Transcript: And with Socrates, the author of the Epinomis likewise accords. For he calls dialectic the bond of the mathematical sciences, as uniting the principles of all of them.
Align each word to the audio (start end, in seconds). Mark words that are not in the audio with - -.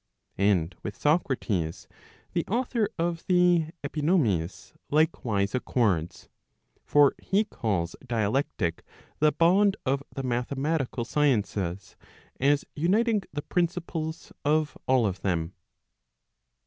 And 0.39 0.73
with 0.81 0.97
Socrates, 0.99 1.87
the 2.33 2.43
author 2.47 2.89
of 2.97 3.23
the 3.27 3.67
Epinomis 3.83 4.73
likewise 4.89 5.53
accords. 5.53 6.27
For 6.83 7.13
he 7.21 7.43
calls 7.45 7.95
dialectic 8.07 8.83
the 9.19 9.31
bond 9.31 9.77
of 9.85 10.01
the 10.15 10.23
mathematical 10.23 11.05
sciences, 11.05 11.95
as 12.39 12.65
uniting 12.75 13.21
the 13.31 13.43
principles 13.43 14.33
of 14.43 14.75
all 14.87 15.05
of 15.05 15.21
them. 15.21 15.53